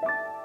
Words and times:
Bye. 0.00 0.37